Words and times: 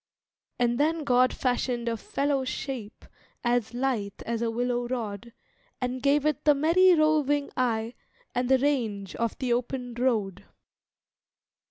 And 0.57 0.79
then 0.79 1.03
God 1.03 1.31
fashioned 1.31 1.87
a 1.87 1.95
fellow 1.95 2.43
shape 2.43 3.05
As 3.43 3.75
lithe 3.75 4.19
as 4.25 4.41
a 4.41 4.49
willow 4.49 4.87
rod, 4.87 5.31
And 5.79 6.01
gave 6.01 6.25
it 6.25 6.43
the 6.43 6.55
merry 6.55 6.95
roving 6.95 7.51
eye 7.55 7.93
And 8.33 8.49
the 8.49 8.57
range 8.57 9.13
of 9.17 9.37
the 9.37 9.53
open 9.53 9.93
road. 9.93 10.45